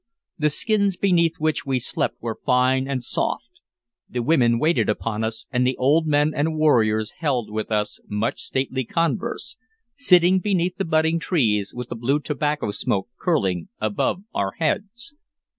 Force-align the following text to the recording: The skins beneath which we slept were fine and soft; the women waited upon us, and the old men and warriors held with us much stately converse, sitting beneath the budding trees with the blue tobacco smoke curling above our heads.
The 0.39 0.49
skins 0.49 0.97
beneath 0.97 1.35
which 1.37 1.63
we 1.63 1.77
slept 1.77 2.15
were 2.23 2.39
fine 2.43 2.87
and 2.87 3.03
soft; 3.03 3.59
the 4.09 4.23
women 4.23 4.57
waited 4.57 4.89
upon 4.89 5.23
us, 5.23 5.45
and 5.51 5.61
the 5.67 5.77
old 5.77 6.07
men 6.07 6.33
and 6.35 6.57
warriors 6.57 7.11
held 7.19 7.51
with 7.51 7.71
us 7.71 7.99
much 8.09 8.39
stately 8.39 8.83
converse, 8.83 9.57
sitting 9.93 10.39
beneath 10.39 10.77
the 10.77 10.85
budding 10.85 11.19
trees 11.19 11.71
with 11.75 11.89
the 11.89 11.95
blue 11.95 12.19
tobacco 12.19 12.71
smoke 12.71 13.09
curling 13.19 13.69
above 13.79 14.23
our 14.33 14.53
heads. 14.53 15.13